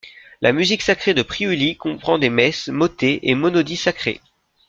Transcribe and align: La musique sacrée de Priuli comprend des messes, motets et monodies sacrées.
La 0.41 0.51
musique 0.51 0.81
sacrée 0.81 1.13
de 1.13 1.21
Priuli 1.21 1.77
comprend 1.77 2.17
des 2.17 2.31
messes, 2.31 2.69
motets 2.69 3.19
et 3.21 3.35
monodies 3.35 3.77
sacrées. 3.77 4.19